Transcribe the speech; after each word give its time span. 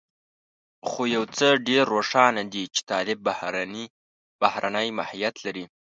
خو 0.87 1.01
يو 1.15 1.23
څه 1.37 1.47
ډېر 1.67 1.83
روښانه 1.95 2.43
دي 2.53 2.63
چې 2.75 2.81
طالب 2.91 3.17
بهرنی 4.49 4.87
ماهيت 4.97 5.35
لري. 5.45 5.65